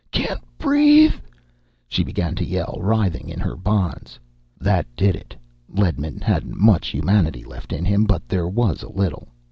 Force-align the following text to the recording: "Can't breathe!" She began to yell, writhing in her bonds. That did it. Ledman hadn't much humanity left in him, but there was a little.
"Can't 0.09 0.41
breathe!" 0.57 1.13
She 1.87 2.03
began 2.03 2.33
to 2.33 2.43
yell, 2.43 2.79
writhing 2.81 3.29
in 3.29 3.39
her 3.39 3.55
bonds. 3.55 4.17
That 4.59 4.87
did 4.95 5.15
it. 5.15 5.35
Ledman 5.71 6.21
hadn't 6.21 6.59
much 6.59 6.87
humanity 6.87 7.43
left 7.43 7.71
in 7.71 7.85
him, 7.85 8.05
but 8.05 8.27
there 8.27 8.47
was 8.47 8.81
a 8.81 8.89
little. 8.89 9.27